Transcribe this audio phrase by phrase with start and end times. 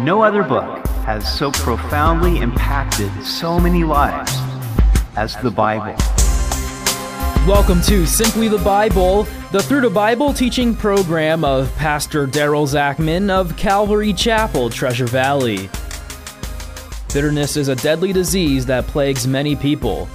[0.00, 4.32] No other book has so profoundly impacted so many lives
[5.16, 5.96] as the Bible.
[7.48, 13.28] Welcome to Simply the Bible, the Through the Bible teaching program of Pastor Daryl Zachman
[13.28, 15.68] of Calvary Chapel, Treasure Valley.
[17.12, 20.08] Bitterness is a deadly disease that plagues many people.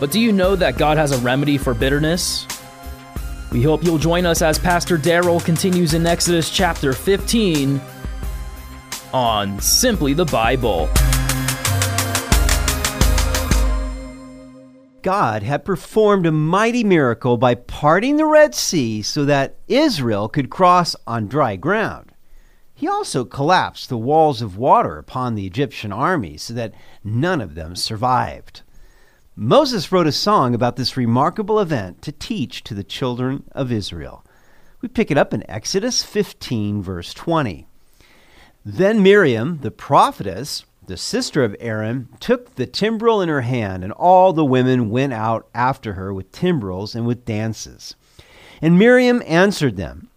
[0.00, 2.44] But do you know that God has a remedy for bitterness?
[3.52, 7.80] We hope you'll join us as Pastor Daryl continues in Exodus chapter 15
[9.12, 10.88] on Simply the Bible.
[15.02, 20.48] God had performed a mighty miracle by parting the Red Sea so that Israel could
[20.48, 22.12] cross on dry ground.
[22.72, 26.74] He also collapsed the walls of water upon the Egyptian army so that
[27.04, 28.62] none of them survived.
[29.34, 34.24] Moses wrote a song about this remarkable event to teach to the children of Israel.
[34.80, 37.66] We pick it up in Exodus 15, verse 20.
[38.64, 43.92] Then Miriam, the prophetess, the sister of Aaron, took the timbrel in her hand, and
[43.92, 47.94] all the women went out after her with timbrels and with dances.
[48.60, 50.08] And Miriam answered them,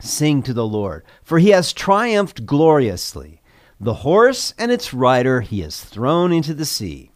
[0.00, 3.40] Sing to the Lord, for he has triumphed gloriously.
[3.80, 7.10] The horse and its rider he has thrown into the sea.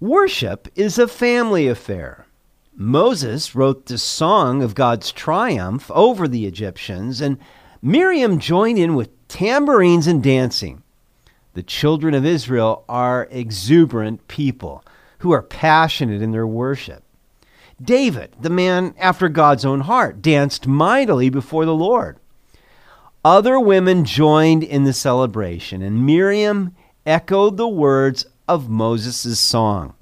[0.00, 2.26] Worship is a family affair.
[2.74, 7.38] Moses wrote the song of God's triumph over the Egyptians, and
[7.80, 10.82] Miriam joined in with tambourines and dancing.
[11.52, 14.82] The children of Israel are exuberant people
[15.18, 17.02] who are passionate in their worship.
[17.78, 22.16] David, the man after God's own heart, danced mightily before the Lord.
[23.22, 29.92] Other women joined in the celebration, and Miriam echoed the words of Moses' song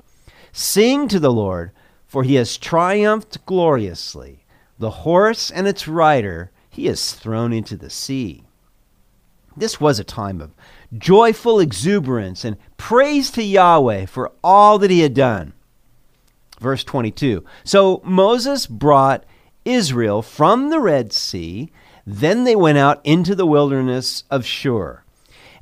[0.53, 1.73] Sing to the Lord,
[2.07, 4.45] for he has triumphed gloriously.
[4.79, 8.44] The horse and its rider he has thrown into the sea.
[9.57, 10.53] This was a time of
[10.97, 15.53] joyful exuberance and praise to Yahweh for all that he had done.
[16.61, 19.25] Verse 22 So Moses brought
[19.65, 21.71] Israel from the Red Sea.
[22.07, 25.03] Then they went out into the wilderness of Shur.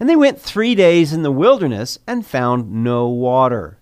[0.01, 3.79] And they went three days in the wilderness and found no water.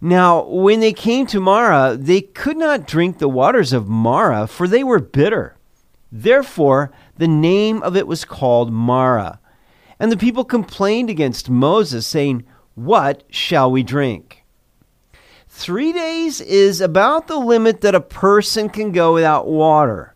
[0.00, 4.66] Now, when they came to Marah, they could not drink the waters of Marah, for
[4.66, 5.56] they were bitter.
[6.10, 9.40] Therefore, the name of it was called Marah.
[9.98, 14.44] And the people complained against Moses, saying, What shall we drink?
[15.48, 20.14] Three days is about the limit that a person can go without water.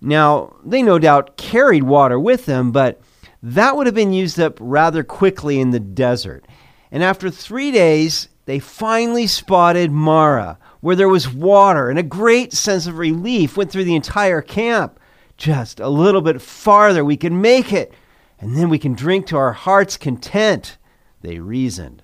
[0.00, 3.00] Now, they no doubt carried water with them, but
[3.42, 6.46] that would have been used up rather quickly in the desert.
[6.90, 12.52] And after three days, they finally spotted Marah, where there was water, and a great
[12.52, 14.98] sense of relief went through the entire camp.
[15.38, 17.92] Just a little bit farther, we can make it,
[18.40, 20.76] and then we can drink to our heart's content,
[21.22, 22.02] they reasoned.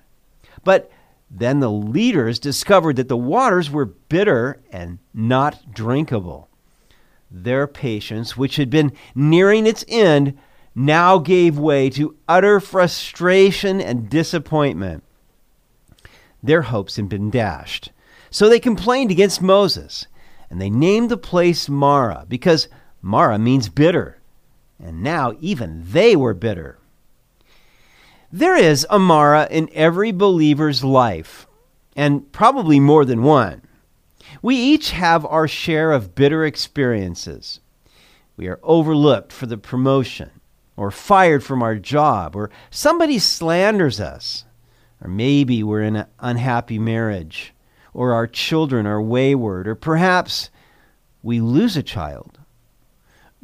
[0.63, 0.89] But
[1.29, 6.49] then the leaders discovered that the waters were bitter and not drinkable.
[7.29, 10.37] Their patience, which had been nearing its end,
[10.73, 15.03] now gave way to utter frustration and disappointment.
[16.41, 17.91] Their hopes had been dashed.
[18.29, 20.07] So they complained against Moses,
[20.49, 22.67] and they named the place Marah, because
[23.05, 24.17] Marah means bitter.
[24.83, 26.79] And now even they were bitter.
[28.31, 31.45] There is a Marah in every believer's life,
[31.95, 33.61] and probably more than one.
[34.41, 37.59] We each have our share of bitter experiences.
[38.37, 40.31] We are overlooked for the promotion,
[40.75, 44.45] or fired from our job, or somebody slanders us,
[44.99, 47.53] or maybe we're in an unhappy marriage,
[47.93, 50.49] or our children are wayward, or perhaps
[51.21, 52.39] we lose a child.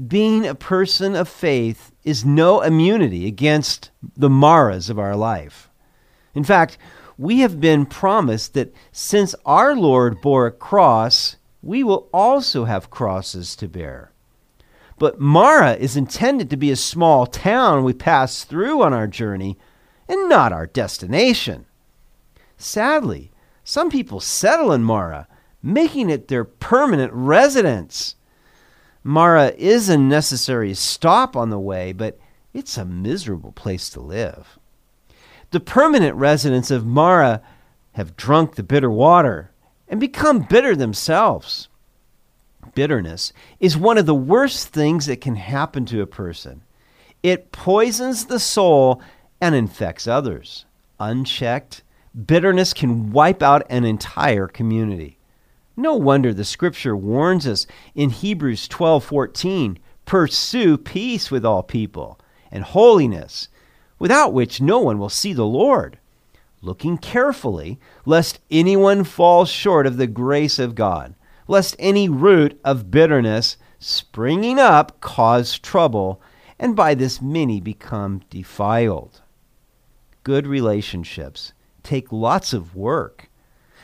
[0.07, 5.69] Being a person of faith is no immunity against the maras of our life.
[6.33, 6.77] In fact,
[7.17, 12.89] we have been promised that since our Lord bore a cross, we will also have
[12.89, 14.11] crosses to bear.
[14.97, 19.57] But Mara is intended to be a small town we pass through on our journey
[20.07, 21.65] and not our destination.
[22.57, 23.31] Sadly,
[23.63, 25.27] some people settle in Mara,
[25.61, 28.15] making it their permanent residence.
[29.03, 32.19] Marah is a necessary stop on the way, but
[32.53, 34.59] it's a miserable place to live.
[35.51, 37.41] The permanent residents of Mara
[37.93, 39.51] have drunk the bitter water
[39.87, 41.67] and become bitter themselves.
[42.75, 46.61] Bitterness is one of the worst things that can happen to a person.
[47.23, 49.01] It poisons the soul
[49.41, 50.65] and infects others.
[50.99, 51.83] Unchecked,
[52.25, 55.17] bitterness can wipe out an entire community.
[55.77, 57.65] No wonder the scripture warns us
[57.95, 62.19] in Hebrews 12:14, pursue peace with all people
[62.51, 63.47] and holiness,
[63.97, 65.97] without which no one will see the Lord,
[66.61, 71.15] looking carefully, lest anyone fall short of the grace of God,
[71.47, 76.21] lest any root of bitterness springing up cause trouble,
[76.59, 79.21] and by this many become defiled.
[80.23, 83.30] Good relationships take lots of work,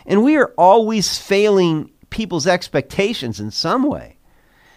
[0.07, 4.17] and we are always failing people's expectations in some way.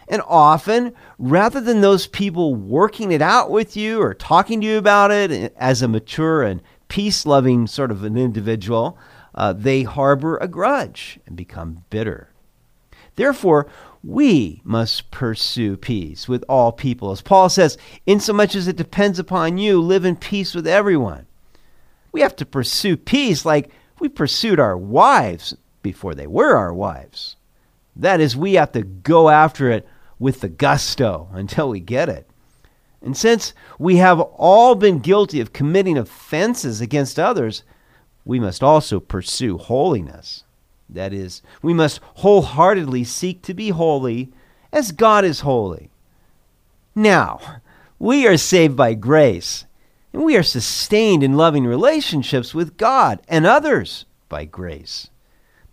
[0.09, 4.77] And often, rather than those people working it out with you or talking to you
[4.77, 8.99] about it as a mature and peace loving sort of an individual,
[9.37, 12.29] uh, they harbor a grudge and become bitter.
[13.15, 13.69] Therefore,
[14.03, 17.12] we must pursue peace with all people.
[17.12, 21.27] As Paul says, insomuch as it depends upon you, live in peace with everyone.
[22.11, 27.37] We have to pursue peace like we pursued our wives before they were our wives.
[27.97, 29.87] That is, we have to go after it
[30.19, 32.26] with the gusto until we get it.
[33.02, 37.62] And since we have all been guilty of committing offenses against others,
[38.25, 40.44] we must also pursue holiness.
[40.88, 44.32] That is, we must wholeheartedly seek to be holy
[44.73, 45.91] as God is holy.
[46.94, 47.41] Now,
[47.99, 49.64] we are saved by grace,
[50.12, 55.09] and we are sustained in loving relationships with God and others by grace.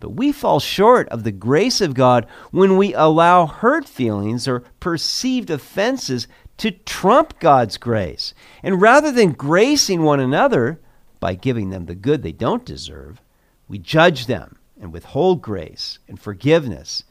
[0.00, 4.60] But we fall short of the grace of God when we allow hurt feelings or
[4.78, 8.34] perceived offenses to trump God's grace.
[8.62, 10.80] And rather than gracing one another
[11.20, 13.20] by giving them the good they don't deserve,
[13.66, 17.04] we judge them and withhold grace and forgiveness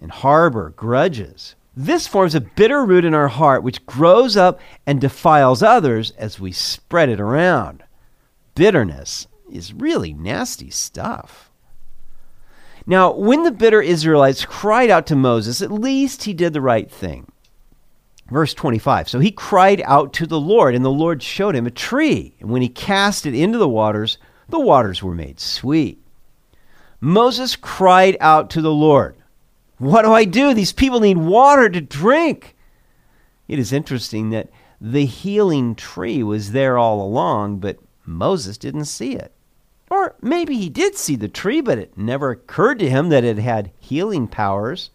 [0.00, 1.56] and harbor grudges.
[1.76, 6.40] This forms a bitter root in our heart which grows up and defiles others as
[6.40, 7.84] we spread it around.
[8.54, 11.50] Bitterness is really nasty stuff.
[12.86, 16.90] Now, when the bitter Israelites cried out to Moses, at least he did the right
[16.90, 17.30] thing.
[18.30, 21.70] Verse 25 So he cried out to the Lord, and the Lord showed him a
[21.70, 22.34] tree.
[22.40, 24.18] And when he cast it into the waters,
[24.48, 26.02] the waters were made sweet.
[27.00, 29.16] Moses cried out to the Lord,
[29.78, 30.54] What do I do?
[30.54, 32.56] These people need water to drink.
[33.46, 39.14] It is interesting that the healing tree was there all along, but Moses didn't see
[39.14, 39.32] it.
[39.90, 43.38] Or maybe he did see the tree, but it never occurred to him that it
[43.38, 44.90] had healing powers.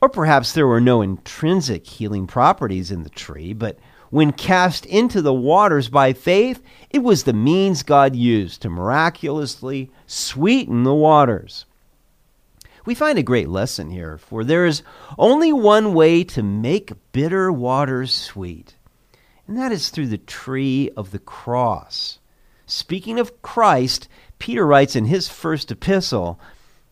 [0.00, 3.78] Or perhaps there were no intrinsic healing properties in the tree, but
[4.10, 9.90] when cast into the waters by faith, it was the means God used to miraculously
[10.06, 11.64] sweeten the waters.
[12.84, 14.82] We find a great lesson here, for there is
[15.16, 18.76] only one way to make bitter waters sweet,
[19.46, 22.18] and that is through the tree of the cross.
[22.66, 24.08] Speaking of Christ,
[24.38, 26.40] Peter writes in his first epistle,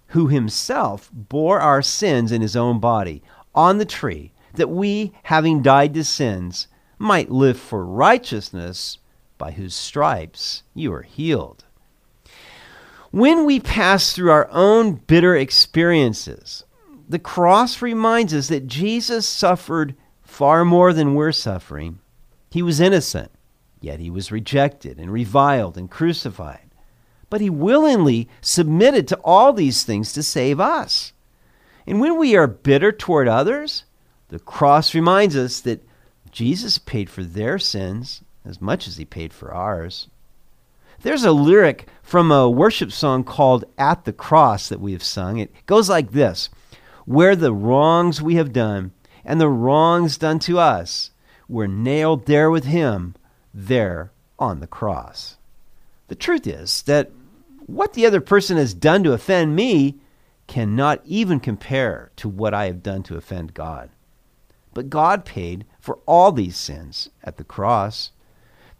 [0.08, 3.22] who himself bore our sins in his own body
[3.54, 8.98] on the tree, that we, having died to sins, might live for righteousness,
[9.38, 11.64] by whose stripes you are healed.
[13.10, 16.64] When we pass through our own bitter experiences,
[17.08, 21.98] the cross reminds us that Jesus suffered far more than we're suffering.
[22.50, 23.32] He was innocent.
[23.80, 26.70] Yet he was rejected and reviled and crucified.
[27.30, 31.12] But he willingly submitted to all these things to save us.
[31.86, 33.84] And when we are bitter toward others,
[34.28, 35.84] the cross reminds us that
[36.30, 40.08] Jesus paid for their sins as much as he paid for ours.
[41.02, 45.38] There's a lyric from a worship song called At the Cross that we have sung.
[45.38, 46.50] It goes like this
[47.06, 48.92] Where the wrongs we have done
[49.24, 51.10] and the wrongs done to us
[51.48, 53.14] were nailed there with him
[53.54, 55.36] there on the cross.
[56.08, 57.10] The truth is that
[57.66, 59.96] what the other person has done to offend me
[60.46, 63.90] cannot even compare to what I have done to offend God.
[64.74, 68.10] But God paid for all these sins at the cross.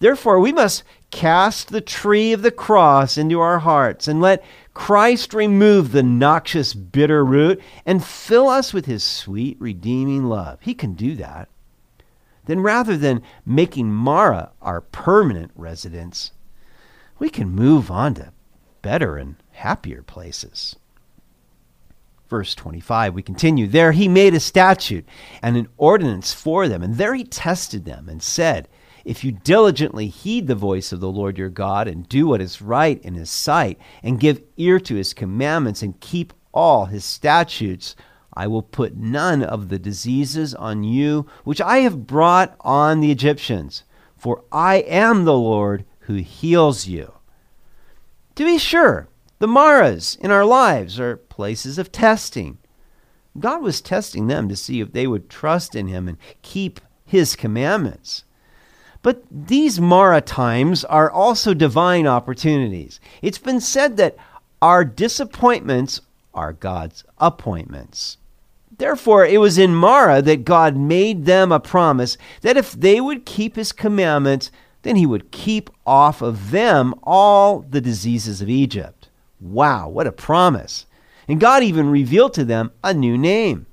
[0.00, 5.34] Therefore, we must cast the tree of the cross into our hearts and let Christ
[5.34, 10.58] remove the noxious, bitter root and fill us with his sweet, redeeming love.
[10.60, 11.48] He can do that
[12.50, 16.32] then rather than making Mara our permanent residence,
[17.20, 18.32] we can move on to
[18.82, 20.74] better and happier places.
[22.28, 23.68] Verse 25, we continue.
[23.68, 25.06] There he made a statute
[25.42, 28.66] and an ordinance for them, and there he tested them and said,
[29.04, 32.62] If you diligently heed the voice of the Lord your God and do what is
[32.62, 37.96] right in his sight, and give ear to his commandments and keep all his statutes,
[38.34, 43.10] I will put none of the diseases on you which I have brought on the
[43.10, 43.84] Egyptians,
[44.16, 47.14] for I am the Lord who heals you.
[48.36, 52.58] To be sure, the Maras in our lives are places of testing.
[53.38, 57.36] God was testing them to see if they would trust in Him and keep His
[57.36, 58.24] commandments.
[59.02, 63.00] But these Mara times are also divine opportunities.
[63.22, 64.16] It's been said that
[64.60, 66.02] our disappointments
[66.34, 68.18] are God's appointments.
[68.76, 73.26] Therefore, it was in Mara that God made them a promise that if they would
[73.26, 74.50] keep his commandments,
[74.82, 79.08] then he would keep off of them all the diseases of Egypt.
[79.40, 80.86] Wow, what a promise!
[81.28, 83.66] And God even revealed to them a new name.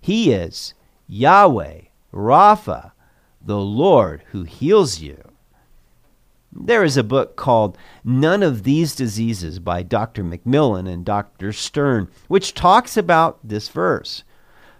[0.00, 0.74] He is
[1.08, 2.92] Yahweh, Rapha,
[3.44, 5.22] the Lord who heals you.
[6.52, 10.22] There is a book called None of These Diseases by Dr.
[10.22, 11.52] McMillen and Dr.
[11.52, 14.22] Stern, which talks about this verse.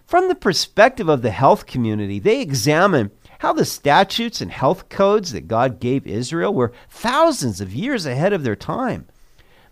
[0.05, 5.31] From the perspective of the health community, they examine how the statutes and health codes
[5.31, 9.07] that God gave Israel were thousands of years ahead of their time.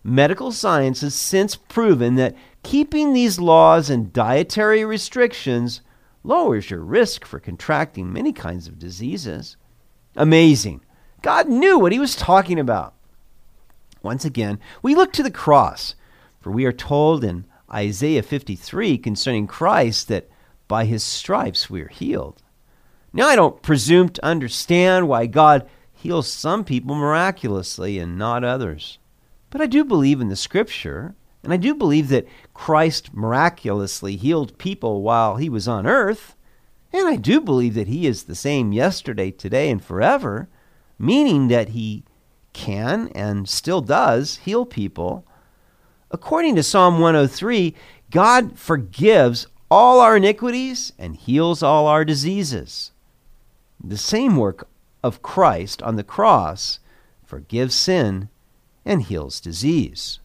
[0.03, 5.81] Medical science has since proven that keeping these laws and dietary restrictions
[6.23, 9.57] lowers your risk for contracting many kinds of diseases.
[10.15, 10.81] Amazing.
[11.21, 12.93] God knew what he was talking about.
[14.03, 15.95] Once again, we look to the cross,
[16.39, 20.29] for we are told in Isaiah 53 concerning Christ that
[20.67, 22.41] by his stripes we are healed.
[23.13, 28.97] Now, I don't presume to understand why God heals some people miraculously and not others.
[29.49, 31.13] But I do believe in the scripture,
[31.43, 36.35] and I do believe that Christ miraculously healed people while he was on earth.
[36.93, 40.49] And I do believe that he is the same yesterday, today, and forever,
[40.99, 42.03] meaning that he
[42.53, 45.25] can and still does heal people.
[46.11, 47.73] According to Psalm 103,
[48.11, 52.91] God forgives all our iniquities and heals all our diseases.
[53.83, 54.67] The same work
[55.01, 56.79] of Christ on the cross
[57.23, 58.29] forgives sin
[58.85, 60.19] and heals disease.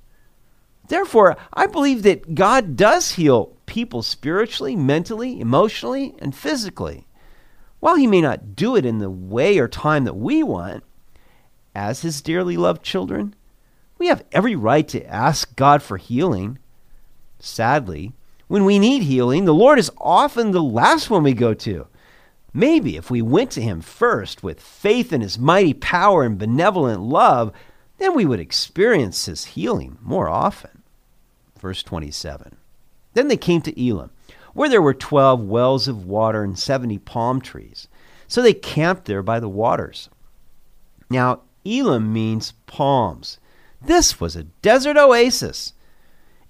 [0.88, 7.06] Therefore, I believe that God does heal people spiritually, mentally, emotionally, and physically.
[7.80, 10.84] While He may not do it in the way or time that we want,
[11.74, 13.34] as His dearly loved children,
[13.98, 16.58] we have every right to ask God for healing.
[17.38, 18.12] Sadly,
[18.46, 21.86] when we need healing, the Lord is often the last one we go to.
[22.54, 27.00] Maybe if we went to Him first with faith in His mighty power and benevolent
[27.02, 27.52] love,
[27.98, 30.75] then we would experience His healing more often
[31.58, 32.56] verse 27.
[33.14, 34.10] Then they came to Elim,
[34.52, 37.88] where there were 12 wells of water and 70 palm trees.
[38.28, 40.08] So they camped there by the waters.
[41.08, 43.38] Now, Elim means palms.
[43.80, 45.72] This was a desert oasis.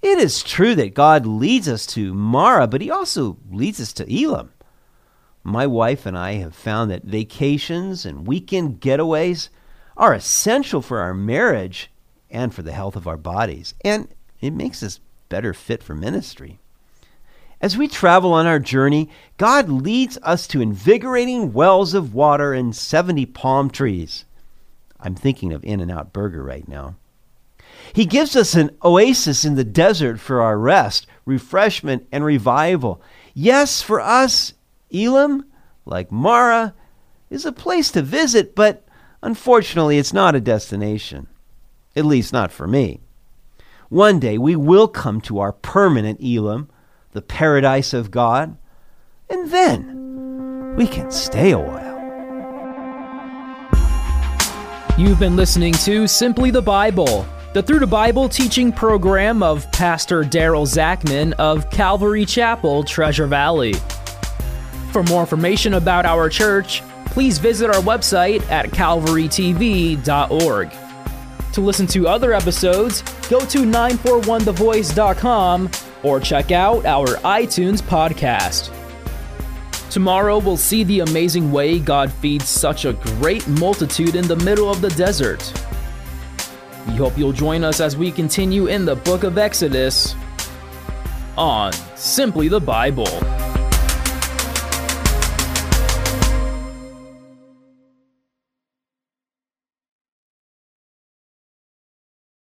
[0.01, 4.13] It is true that God leads us to Mara, but He also leads us to
[4.13, 4.51] Elim.
[5.43, 9.49] My wife and I have found that vacations and weekend getaways
[9.95, 11.89] are essential for our marriage
[12.29, 13.73] and for the health of our bodies.
[13.83, 14.07] And
[14.41, 16.59] it makes us better fit for ministry.
[17.59, 22.75] As we travel on our journey, God leads us to invigorating wells of water and
[22.75, 24.25] 70 palm trees.
[24.99, 26.95] I'm thinking of In N Out Burger right now.
[27.93, 33.01] He gives us an oasis in the desert for our rest, refreshment, and revival.
[33.33, 34.53] Yes, for us,
[34.91, 35.45] Elim,
[35.85, 36.73] like Mara,
[37.29, 38.85] is a place to visit, but
[39.21, 41.27] unfortunately, it's not a destination.
[41.95, 42.99] At least, not for me.
[43.89, 46.69] One day we will come to our permanent Elim,
[47.11, 48.57] the paradise of God,
[49.29, 51.95] and then we can stay a while.
[54.97, 60.23] You've been listening to Simply the Bible, the Through the Bible teaching program of Pastor
[60.23, 63.73] Daryl Zachman of Calvary Chapel, Treasure Valley.
[64.91, 70.71] For more information about our church, please visit our website at calvarytv.org.
[71.57, 75.71] To listen to other episodes, go to 941thevoice.com
[76.03, 78.71] or check out our iTunes podcast.
[79.89, 84.69] Tomorrow, we'll see the amazing way God feeds such a great multitude in the middle
[84.69, 85.51] of the desert.
[86.85, 90.13] We hope you'll join us as we continue in the book of Exodus
[91.37, 93.46] on Simply the Bible.